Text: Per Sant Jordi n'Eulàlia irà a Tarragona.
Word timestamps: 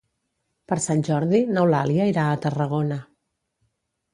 Per 0.71 0.77
Sant 0.85 1.03
Jordi 1.09 1.41
n'Eulàlia 1.57 2.07
irà 2.13 2.25
a 2.31 2.41
Tarragona. 2.47 2.99